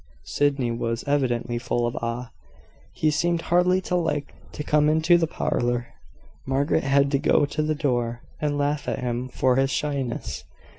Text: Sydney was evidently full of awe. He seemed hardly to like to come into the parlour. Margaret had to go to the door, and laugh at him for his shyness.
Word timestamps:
Sydney 0.23 0.71
was 0.71 1.03
evidently 1.03 1.59
full 1.59 1.85
of 1.85 1.95
awe. 1.97 2.31
He 2.91 3.11
seemed 3.11 3.41
hardly 3.53 3.81
to 3.81 3.95
like 3.95 4.33
to 4.53 4.63
come 4.63 4.89
into 4.89 5.15
the 5.15 5.27
parlour. 5.27 5.89
Margaret 6.43 6.83
had 6.83 7.11
to 7.11 7.19
go 7.19 7.45
to 7.45 7.61
the 7.61 7.75
door, 7.75 8.23
and 8.41 8.57
laugh 8.57 8.87
at 8.89 8.97
him 8.97 9.29
for 9.29 9.57
his 9.57 9.69
shyness. 9.69 10.43